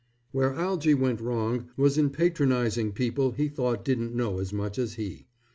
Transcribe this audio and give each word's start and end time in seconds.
Where 0.31 0.55
Algy 0.55 0.95
went 0.95 1.21
wrong, 1.21 1.67
was 1.77 1.95
in 1.95 2.09
patronizing 2.09 2.91
people 2.91 3.33
he 3.33 3.47
thought 3.47 3.85
didn't 3.85 4.15
know 4.15 4.39
as 4.39 4.51
much 4.51 4.79
as 4.79 4.95
he. 4.95 5.27